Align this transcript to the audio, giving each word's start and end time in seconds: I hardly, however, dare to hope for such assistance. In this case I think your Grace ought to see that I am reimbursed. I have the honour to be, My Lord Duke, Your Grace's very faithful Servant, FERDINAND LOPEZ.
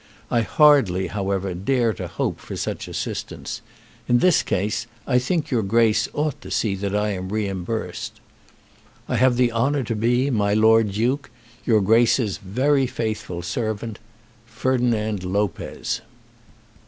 I 0.31 0.41
hardly, 0.41 1.09
however, 1.09 1.53
dare 1.53 1.93
to 1.93 2.07
hope 2.07 2.39
for 2.39 2.55
such 2.55 2.87
assistance. 2.87 3.61
In 4.07 4.17
this 4.17 4.41
case 4.41 4.87
I 5.05 5.19
think 5.19 5.51
your 5.51 5.61
Grace 5.61 6.09
ought 6.13 6.41
to 6.41 6.49
see 6.49 6.73
that 6.73 6.95
I 6.95 7.09
am 7.09 7.29
reimbursed. 7.31 8.13
I 9.07 9.17
have 9.17 9.35
the 9.35 9.51
honour 9.51 9.83
to 9.83 9.95
be, 9.95 10.31
My 10.31 10.55
Lord 10.55 10.91
Duke, 10.93 11.29
Your 11.67 11.81
Grace's 11.81 12.39
very 12.39 12.87
faithful 12.87 13.43
Servant, 13.43 13.99
FERDINAND 14.47 15.23
LOPEZ. 15.23 16.01